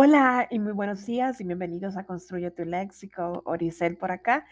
Hola 0.00 0.46
y 0.48 0.60
muy 0.60 0.70
buenos 0.70 1.04
días 1.06 1.40
y 1.40 1.44
bienvenidos 1.44 1.96
a 1.96 2.06
Construye 2.06 2.52
tu 2.52 2.64
Léxico, 2.64 3.42
Oricel 3.44 3.96
por 3.96 4.12
acá. 4.12 4.46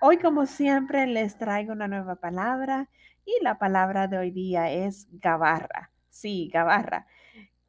Hoy, 0.00 0.18
como 0.18 0.44
siempre, 0.44 1.06
les 1.06 1.38
traigo 1.38 1.72
una 1.72 1.86
nueva 1.86 2.16
palabra 2.16 2.88
y 3.24 3.30
la 3.40 3.60
palabra 3.60 4.08
de 4.08 4.18
hoy 4.18 4.32
día 4.32 4.72
es 4.72 5.06
gabarra. 5.12 5.92
Sí, 6.08 6.50
gabarra. 6.52 7.06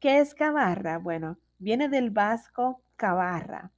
¿Qué 0.00 0.18
es 0.18 0.34
gabarra? 0.34 0.98
Bueno, 0.98 1.38
viene 1.60 1.88
del 1.88 2.10
vasco 2.10 2.82
cabarra. 2.96 3.70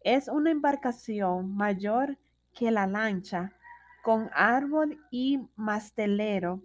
Es 0.00 0.26
una 0.26 0.50
embarcación 0.50 1.54
mayor 1.54 2.18
que 2.52 2.72
la 2.72 2.88
lancha, 2.88 3.52
con 4.02 4.30
árbol 4.34 4.98
y 5.12 5.38
mastelero 5.54 6.60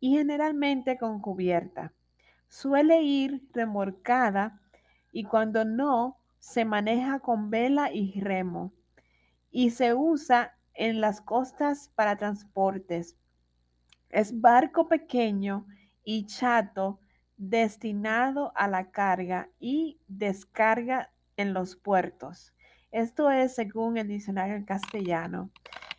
y 0.00 0.16
generalmente 0.16 0.96
con 0.96 1.20
cubierta. 1.20 1.92
Suele 2.48 3.02
ir 3.02 3.46
remorcada 3.52 4.62
y 5.16 5.24
cuando 5.24 5.64
no, 5.64 6.18
se 6.40 6.66
maneja 6.66 7.20
con 7.20 7.48
vela 7.48 7.90
y 7.90 8.20
remo 8.20 8.74
y 9.50 9.70
se 9.70 9.94
usa 9.94 10.58
en 10.74 11.00
las 11.00 11.22
costas 11.22 11.90
para 11.94 12.18
transportes. 12.18 13.16
Es 14.10 14.38
barco 14.38 14.88
pequeño 14.88 15.66
y 16.04 16.26
chato 16.26 17.00
destinado 17.38 18.52
a 18.56 18.68
la 18.68 18.90
carga 18.90 19.48
y 19.58 20.02
descarga 20.06 21.10
en 21.38 21.54
los 21.54 21.76
puertos. 21.76 22.52
Esto 22.90 23.30
es 23.30 23.54
según 23.54 23.96
el 23.96 24.08
diccionario 24.08 24.54
en 24.54 24.66
castellano. 24.66 25.50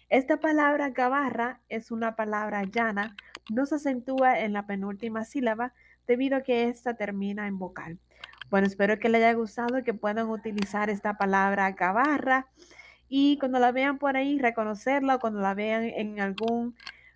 Esta 0.10 0.40
palabra 0.40 0.92
gabarra 0.92 1.60
es 1.70 1.90
una 1.90 2.16
palabra 2.16 2.66
llana, 2.66 3.16
no 3.50 3.66
se 3.66 3.76
acentúa 3.78 4.42
en 4.42 4.54
la 4.54 4.68
penúltima 4.68 5.26
sílaba 5.26 5.74
debido 6.06 6.38
a 6.38 6.42
que 6.42 6.70
esta 6.70 6.94
termina 6.94 7.48
en 7.48 7.58
vocal. 7.58 7.98
Bueno, 8.50 8.68
espero 8.68 8.98
que 9.00 9.10
les 9.10 9.24
haya 9.24 9.34
gustado 9.34 9.84
que 9.84 9.94
puedan 9.94 10.30
utilizar 10.30 10.90
esta 10.90 11.18
palabra 11.18 11.72
gabarra 11.72 12.48
y 13.10 13.38
cuando 13.40 13.60
la 13.60 13.72
vean 13.72 13.98
por 14.00 14.18
ahí, 14.18 14.40
reconocerla 14.40 15.16
o 15.16 15.20
cuando 15.20 15.40
la 15.40 15.54
vean 15.54 15.84
en 15.84 16.20
algún 16.20 16.76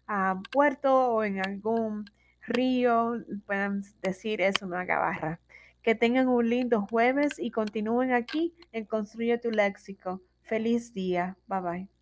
uh, 0.09 0.41
puerto 0.51 1.13
o 1.13 1.23
en 1.23 1.39
algún 1.39 2.05
río, 2.47 3.23
puedan 3.45 3.83
decir 4.01 4.41
es 4.41 4.61
una 4.61 4.85
gabarra. 4.85 5.39
Que 5.81 5.95
tengan 5.95 6.27
un 6.27 6.47
lindo 6.49 6.85
jueves 6.89 7.39
y 7.39 7.51
continúen 7.51 8.13
aquí 8.13 8.53
en 8.71 8.85
Construye 8.85 9.37
tu 9.39 9.51
Léxico. 9.51 10.21
Feliz 10.43 10.93
día. 10.93 11.37
Bye 11.47 11.61
bye. 11.61 12.00